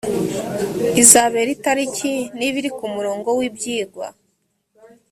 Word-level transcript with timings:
izabera 1.01 1.49
itariki 1.55 2.13
n 2.37 2.39
ibiri 2.47 2.69
ku 2.77 2.85
murongo 2.95 3.29
w 3.37 3.39
ibyigwa 3.47 4.07